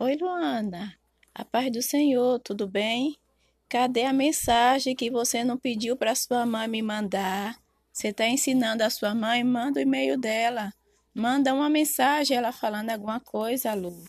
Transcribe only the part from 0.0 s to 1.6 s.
Oi, Luana. A